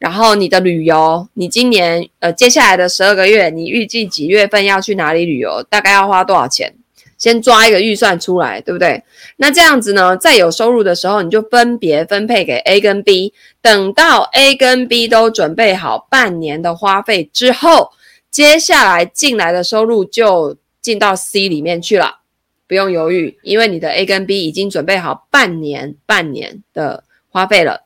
[0.00, 5.62] 然后你的旅游，你今年呃接下来的十二个月，你预计几月份要去哪里旅游？
[5.70, 6.74] 大概要花多少钱？
[7.16, 9.02] 先抓一个预算出来，对不对？
[9.36, 13.32] 那这样子呢，在有收入的时候，你就分别分配给 A 跟 B。
[13.62, 17.90] 等到 A 跟 B 都准备好半年的花费之后，
[18.30, 22.20] 接下来进来的收入就进到 C 里面去了。
[22.66, 27.82] 不用犹豫，因为你的 A 跟 B 已经准备好半年半年的花费了。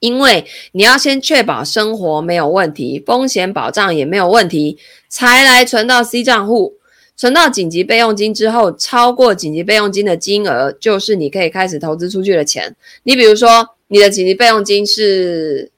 [0.00, 4.76] 因为你要先确保生活没有问题，风险保障也没有问题，
[5.08, 6.74] 才来存到 C 账户。
[7.16, 12.74] 存到紧急备用金之后，超过紧急备用金的金额，就是你可以开始投资出去的钱。
[13.04, 15.70] 你比如说，你的紧急备用金是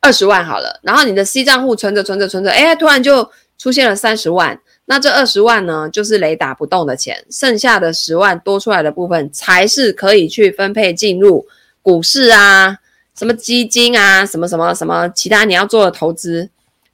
[0.00, 11.44] 二十万好了，然后你的 C 账户存着存着存着，哎，突然就出现了三十万，那这二十万呢，就是雷打不动的钱，剩下的十万多出来的部分，才是可以去分配进入
[11.82, 12.78] 股市啊，
[13.18, 16.48] 什么基金啊，什么什么什么其他你要做的投资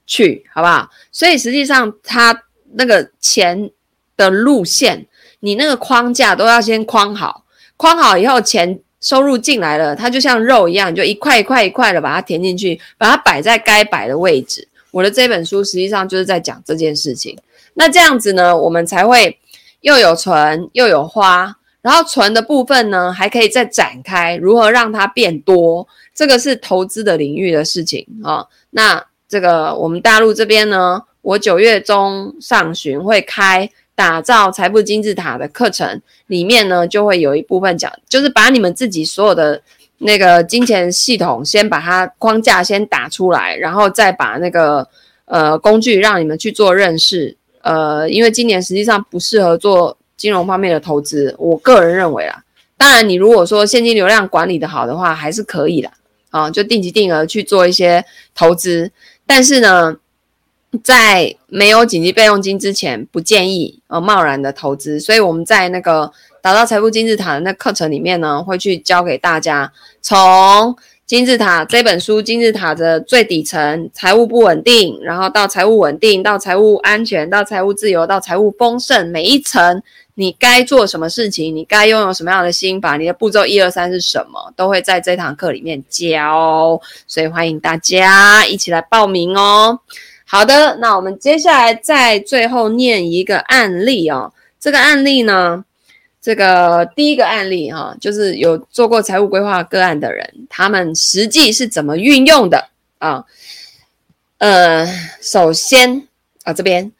[0.07, 0.89] 去，好不好？
[1.11, 2.43] 所以实际上它
[2.75, 3.71] 那个钱。
[4.17, 5.05] 的路线，
[5.41, 7.43] 你那个框架都要先框好，
[7.75, 14.65] 框好以后，钱收入进来了，它就像肉一样，你就一块一块一块的把它填进去，把它摆在该摆的位置。
[14.91, 17.37] 我的这本书实际上就是在讲这件事情。
[17.73, 19.37] 那这样子呢，我们才会
[19.81, 25.85] 又有存又有花，然后存的部分呢，还可以再展开如何让它变多。
[26.13, 33.69] 这个是投资的领域的事情啊、那这个我们大陆这边呢，我九月中上旬会开。
[33.97, 39.61] 打造财富金字塔的课程里面呢，就会有一部分讲，就是把你们自己所有的
[39.99, 44.85] 那个金钱系统先把它框架先打出来，然后再把那个
[45.23, 47.37] 呃工具让你们去做认识。
[47.61, 52.43] 呃，因为今年实际上不适合做金融方面的投资，我个人认为啦。
[52.75, 55.89] 当然，你如果说现金流量管理的好的话，还是可以的。
[56.31, 58.03] 啊，就定期定额去做一些
[58.35, 58.91] 投资，
[59.25, 59.95] 但是呢。
[60.83, 64.99] 在没有紧急备用金之前，不建议呃贸然的投资。
[64.99, 66.11] 所以我们在那个
[66.41, 79.83] 打造财富金字塔的那课程里面呢，会去教给大家，从金字塔这本书金字塔的最底层财务不稳定，然后到财务稳定，到财务安全，到财务自由，到财务丰盛，每一层
[80.15, 86.81] 你该做什么事情，你该拥有什么样的心法，你的步骤一二三是什么，都会在这堂课里面教。
[87.05, 89.79] 所以欢迎大家一起来报名哦。
[90.27, 94.33] 好的，那我们接下来再最后念一个案例哦。
[94.59, 95.63] 这个案例呢，
[96.19, 103.23] 这个第一个案例哈、就是有做过财务规划个案的人，他们实际是怎么运用的啊？
[104.39, 104.85] 呃，
[105.21, 106.07] 首先
[106.43, 106.91] 啊，这边。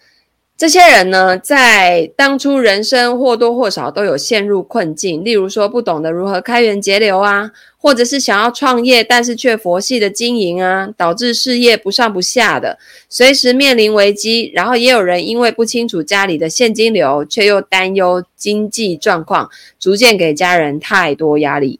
[0.57, 7.51] 这些人呢，在当初人生或多或少都有陷入困境，例如说不懂得如何开源节流啊，
[7.85, 14.51] 或者是想要创业，但是却佛系的经营啊，导致事业不上不下的，随时面临危机。
[14.55, 21.79] 然后也有人因为不清楚家里的现金流，却又担忧经济状况，逐渐给家人太多压力。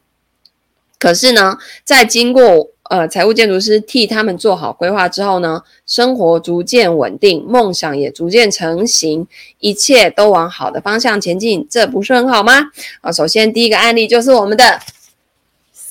[0.99, 9.25] 可是呢，在经过呃，财务建筑师替他们做好规划之后呢，生活逐渐稳定，梦想也逐渐成型，
[9.59, 12.65] 一切都往好的方向前进，这不是很好吗？
[13.01, 14.79] 啊，首先第一个案例就是我们的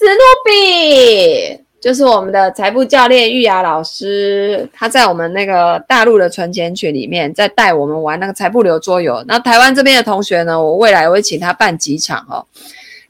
[0.05, 9.25] 史努比，就是我们的财富教练玉雅老师，他在我们那个大陆的存钱群里面，在带我们玩那个财富流桌游。
[9.27, 12.45] 那台湾这边的同学呢，我未来会请他办几场哦。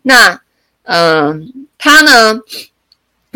[0.02, 0.40] 那，
[0.84, 2.40] 嗯、他呢？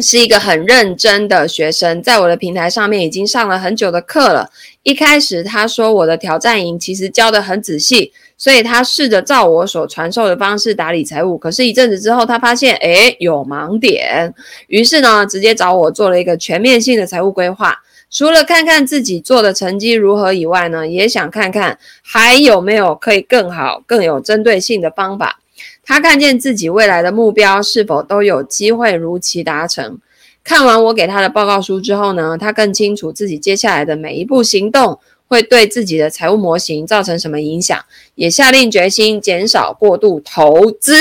[0.01, 4.51] 是一个很认真的学生，在我的平台上面已经上了很久的课了。
[4.83, 8.13] 一开始他说我的挑战营其实教得很仔细。
[8.41, 14.33] 所以他试着照我所传授的方式打理财务，可是，一阵子之后，他发现，诶，有盲点，
[14.69, 17.77] 于是呢，直接找我做了一个全面性的财务规划。
[18.09, 25.41] 除了看看自己做的成绩如何以外呢，也想看看还有没有可以更好、更有针对性的方法。
[25.89, 29.99] 他看见自己未来的目标是否都有机会如期达成。
[30.45, 35.01] 看完我给他的报告书之后呢，他更清楚自己接下来的每一步行动。
[35.31, 37.79] 会对自己的财务模型造成什么影响？
[38.15, 40.95] 也下定决心减少过度投资。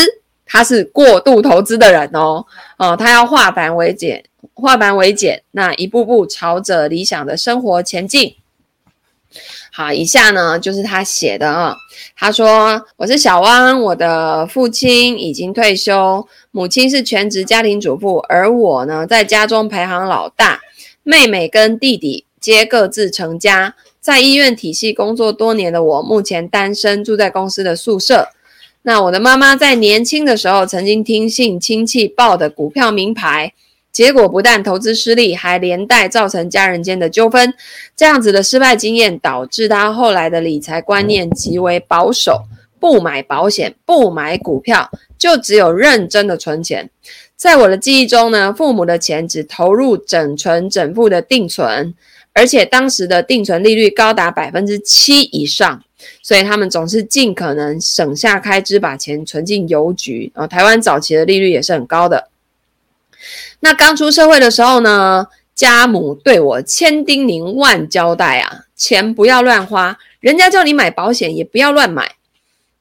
[0.45, 2.45] 他是过度投资的人哦，
[2.77, 8.35] 哦，他要化繁为简，化繁为简，那一步步朝着理想的生活前进。
[9.77, 11.77] 好，以下呢就是他写的啊、
[12.15, 20.59] 他说：“我是小汪，我的父亲已经退休，母亲是全职家庭主妇，而我呢在家中排行老大，
[21.03, 28.29] 妹妹跟弟弟皆各自成家。”在医院体系工作多年的我，目前单身，住在公司的宿舍。
[28.81, 33.53] 那我的妈妈在年轻的时候曾经听信亲戚报的股票名牌，
[33.97, 37.51] 结果不但投资失利，还连带造成家人间的纠纷。
[37.95, 42.43] 这样子的失败经验导致他后来的理财观念极为保守，
[42.79, 46.87] 不买保险，不买股票，就只有认真的存钱。
[47.35, 51.95] 在我的记忆中呢，父母的钱只投入整存整付的定存。
[52.33, 55.83] 而且当时的定存利率高达百分之七以上，
[56.21, 60.31] 所以他们总是尽可能省下开支，把钱存进邮局。
[60.35, 62.29] 啊，台湾早期的利率也是很高的。
[63.59, 72.15] 那刚出社会的时候呢，家母对我千叮咛万交代啊，钱不要乱花，人家叫你买保险也不要乱买。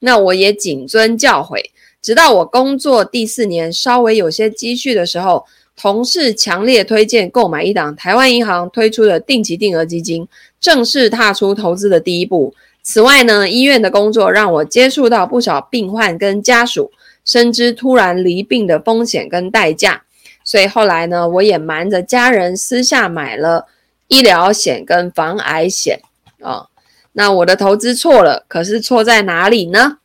[0.01, 1.71] 那我也谨遵教诲，
[2.01, 5.47] 直到我工作第四年，稍微有些积蓄的时候。
[5.79, 10.27] 同事强烈推荐购买一档台湾银行推出的定期定额基金，
[10.59, 12.55] 正式踏出投资的第一步。
[12.83, 16.91] 此外呢，医院的工作让我接触到不少病患跟家属，
[17.27, 20.05] 深知突然离病的风险跟代价。
[20.47, 23.67] 所以后来呢，我也瞒着家人私下买了
[24.09, 26.01] 医疗险跟防癌险
[26.41, 26.69] 啊、
[27.13, 29.99] 那我的投资错了，可是错在哪里呢？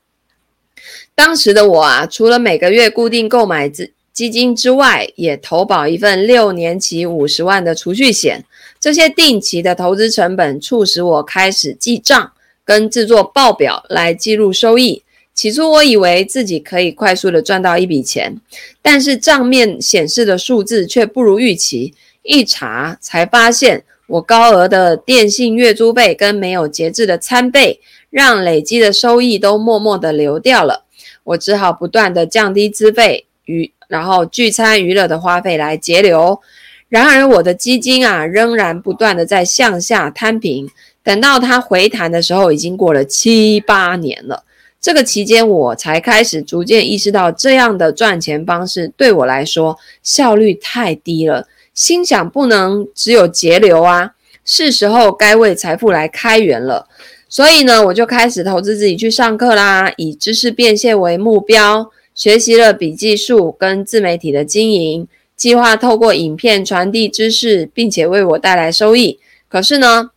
[1.14, 8.44] 当时的我啊，除了每个月固定购买资基金之外，也投保一份六年期五十万的储蓄险。
[8.80, 12.32] 这些定期的投资成本，促使我开始记账
[12.66, 15.04] 跟制作报表来记录收益。
[15.34, 18.36] 起初我以为自己可以快速的赚到一笔钱，
[18.82, 21.94] 但是账面显示的数字却不如预期。
[22.24, 27.80] 一查才发现，我高额的电信月租费跟没有节制的餐费，
[28.10, 30.86] 让累积的收益都默默的流掉了。
[31.24, 33.72] 我只好不断的降低资费与。
[33.88, 36.40] 然后聚餐娱乐的花费来节流，
[36.88, 40.70] 然而我的基金啊仍然不断的在向下摊平。
[41.04, 44.46] 等到它回弹的时候，已经过了七八年了。
[44.82, 51.48] 这个期间，我才开始逐渐意识到这样的赚钱方式对我来说效率太低了。
[51.76, 56.88] 心想不能只有节流啊，是时候该为财富来开源了。
[57.30, 61.92] 所以呢，我就开始投资自己去上课啦，以知识变现为目标。
[62.14, 65.08] 学习了笔记术跟自媒体的经营，
[65.38, 69.18] 计划透过影片传递知识，并且为我带来收益。
[69.48, 70.12] 可是呢，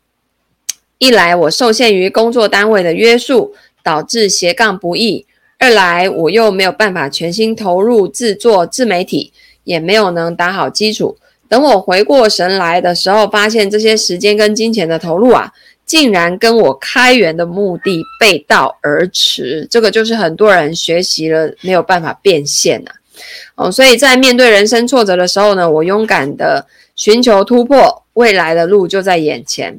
[0.99, 3.55] 一来我受限于工作单位的约束，
[3.85, 5.25] 导致斜杠不易；
[5.61, 9.33] 二来我又没有办法全心投入制作自媒体，
[9.63, 11.17] 也没有能打好基础。
[11.49, 15.53] 等我回过神来的时候，发现这些时间跟金钱的投入啊。
[15.87, 22.91] 竟然跟我开源的目的背道而驰，这个就是很多人学习了没有办法变现呐、
[23.55, 23.67] 啊。
[23.67, 26.67] 哦，所以在面对人生挫折的时候呢，我勇敢的
[26.97, 29.79] 寻求突破，未来的路就在眼前。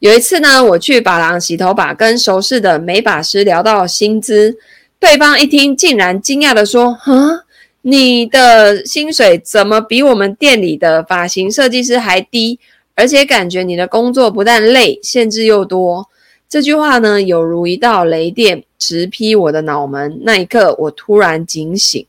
[0.00, 4.56] 有一次呢，我去发廊洗头发，跟熟识的美发师聊到薪资，
[4.98, 7.44] 对方一听竟然惊讶的说：“啊，
[7.82, 12.58] 你的薪水怎么比我们店里的发型设计师还低？”
[12.94, 16.08] 而且感觉你的工作不但累，限制又多。
[16.46, 20.20] 这句话呢，有如一道雷电，直劈我的脑门。
[20.24, 22.04] 那一刻，我突然警醒，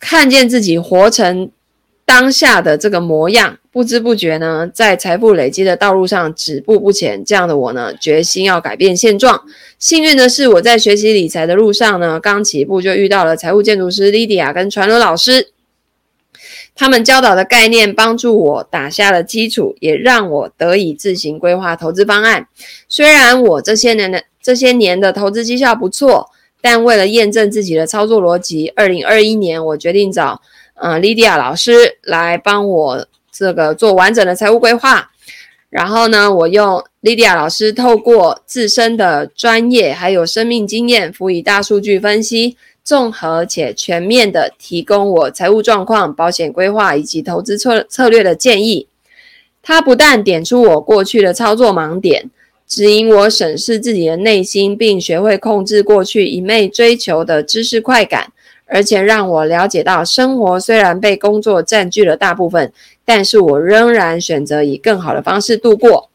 [0.00, 1.50] 看见自己活成
[2.06, 7.22] 当下的这个模样，不知不觉呢，在财富累积的道路上止步不前。
[7.22, 9.42] 这样的我呢，决心要改变现状。
[9.78, 15.48] 幸运的是，我在学习理财的路上呢，刚起步就遇到了财务建筑师 Lydia 跟传伦老师。
[16.74, 22.48] 他们教导的概念帮助我打下了基础，也让我得以自行规划投资方案。
[22.88, 26.30] 虽然我这些年的这些年的投资绩效不错，
[26.62, 30.40] 但为了验证自己的操作逻辑，二零二一年我决定找
[30.76, 33.06] 呃莉迪亚老师来帮我
[33.36, 35.10] 这个做完整的财务规划。
[35.68, 48.86] 然后呢，我用莉迪亚老师透过自身的专业还有生命经验，辅以大数据分析，综合且全面的提供我财务状况、保险规划以及投资策策略的建议。
[49.60, 52.30] 他不但点出我过去的操作盲点，
[52.66, 58.32] 指引我审视自己的内心，并学会控制过去一昧追求的知识快感。
[58.68, 62.72] 而且让我了解到，生活虽然被工作占据了大部分，
[63.06, 66.10] 但是我仍然选择以更好的方式度过。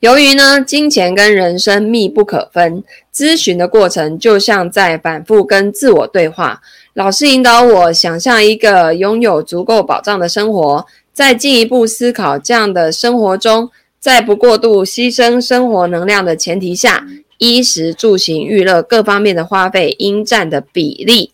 [0.00, 2.84] 由于呢，金钱跟人生密不可分，
[3.14, 6.60] 咨询的过程就像在反复跟自我对话。
[6.92, 17.06] 老师引导我想象一个拥有足够保障的生活，再进一步思考这样的生活中，在不过度牺牲生活能量的前提下。
[17.38, 21.32] 衣食住行娱乐各方面的花费应占的比例，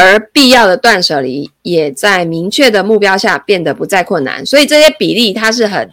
[0.00, 4.46] 而必要的断舍离也在明确的目标下变得不再困难。
[4.46, 5.90] 所以这些比例它是很，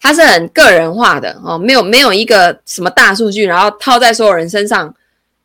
[0.00, 4.94] 它是很个人化的哦，没有没有一个什么大数据，然后套在所有人身上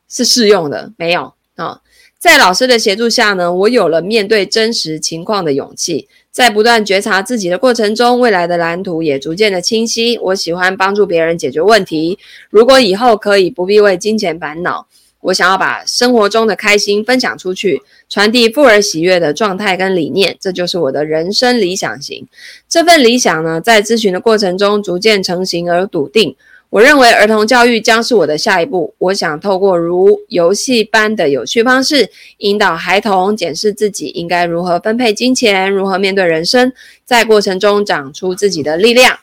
[0.07, 1.81] 是适用的，没有啊。
[2.17, 6.07] 在老师的协助下呢，我有了面对真实情况的勇气。
[6.31, 10.17] 在不断觉察自己的过程中，未来的蓝图也逐渐的清晰。
[10.19, 12.17] 我喜欢帮助别人解决问题。
[12.49, 14.87] 如果以后可以不必为金钱烦恼，
[15.21, 22.25] 我想要把生活中的开心分享出去，传递富而喜悦的状态跟理念，这就是我的人生理想型。
[22.69, 26.35] 这份理想呢，在咨询的过程中逐渐成型而笃定。
[26.69, 28.93] 我认为儿童教育将是我的下一步。
[28.97, 32.09] 我想透过如游戏般的有趣方式，
[32.39, 36.73] 引导孩童检视自己应该如何分配金钱，如何面对人生，
[37.05, 39.17] 在过程中长出自己的力量。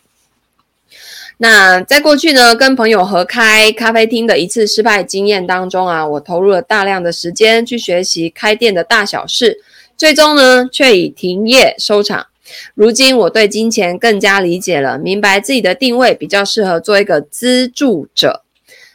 [1.38, 9.58] 那在过去呢，跟朋友合开咖啡厅的一次失败经验当中啊，我投入了大量的时间去学习开店的大小事，
[9.96, 12.26] 最终呢，却以停业收场。
[12.74, 18.42] 如今我对金钱更加理解了，明白自己的定位比较适合做一个资助者。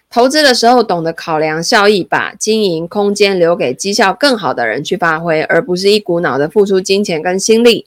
[0.09, 7.85] 投资的时候懂得考量效益，把经营空间留给绩效更好的人去发挥，而不是一股脑的付出金钱跟心力。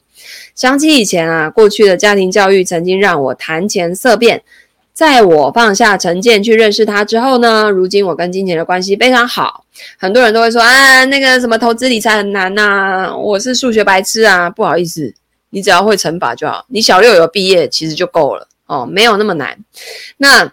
[0.55, 4.43] 想起以前啊，过去的家庭教育曾经让我谈钱色变。
[4.93, 9.65] 在我放下成见去认识他之后呢，如今我跟金钱的关系非常好。
[9.97, 15.11] 很多人都会说啊，那个什么投资理财很难呐，我是数学白痴啊，不好意思。
[15.49, 19.57] 你只要会乘法就好，你小六有毕业其实就够了哦，没有那么难。
[20.17, 20.51] 那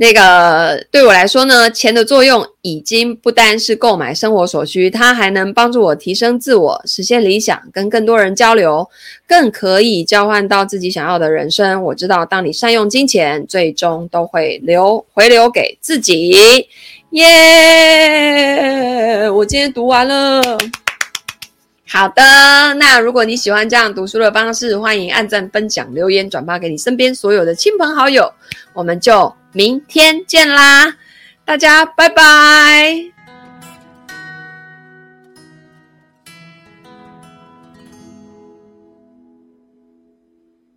[0.00, 8.88] 那个对我来说呢，钱的作用已经不单是购买生活所需，它还能帮助我提升自我、实现理想、跟更多人交流，
[9.26, 11.82] 更可以交换到自己想要的人生。
[11.82, 16.36] 我知道，当你善用金钱，最终都会流回流给自己。
[17.10, 17.28] 耶！
[19.28, 20.40] 我今天读完了。
[21.88, 22.22] 好的，
[22.74, 28.32] 那如果你喜欢这样读书的方式，欢迎按赞、分享、留言、转发给你身边所有的亲朋好友。
[28.74, 30.94] 我们就明天见啦，
[31.44, 33.10] 大家拜拜。